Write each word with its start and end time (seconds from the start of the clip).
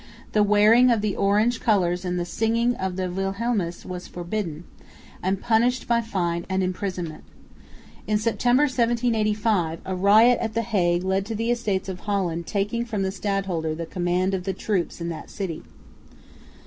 The 0.31 0.41
wearing 0.41 0.89
of 0.89 1.01
the 1.01 1.15
Orange 1.15 1.59
colours 1.59 2.03
and 2.03 2.19
the 2.19 2.25
singing 2.25 2.75
of 2.77 2.95
the 2.95 3.07
Wilhelmus 3.07 3.85
was 3.85 4.07
forbidden, 4.07 4.63
and 5.21 5.39
punished 5.39 5.87
by 5.87 6.01
fine 6.01 6.43
and 6.49 6.63
imprisonment. 6.63 7.23
In 8.07 8.17
September, 8.17 8.63
1785, 8.63 9.77
a 9.85 9.95
riot 9.95 10.39
at 10.41 10.55
the 10.55 10.63
Hague 10.63 11.03
led 11.03 11.23
to 11.27 11.35
the 11.35 11.51
Estates 11.51 11.87
of 11.87 11.99
Holland 11.99 12.47
taking 12.47 12.83
from 12.83 13.03
the 13.03 13.11
stadholder 13.11 13.75
the 13.75 13.85
command 13.85 14.33
of 14.33 14.43
the 14.45 14.53
troops 14.53 15.01
in 15.01 15.09
that 15.09 15.29
city. 15.29 15.61